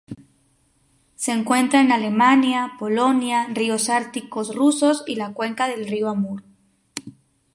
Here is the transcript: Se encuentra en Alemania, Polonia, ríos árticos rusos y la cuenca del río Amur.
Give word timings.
Se 1.13 1.31
encuentra 1.31 1.79
en 1.79 1.91
Alemania, 1.91 2.71
Polonia, 2.79 3.45
ríos 3.53 3.87
árticos 3.87 4.55
rusos 4.55 5.03
y 5.05 5.13
la 5.13 5.31
cuenca 5.31 5.67
del 5.67 5.87
río 5.87 6.09
Amur. 6.09 6.41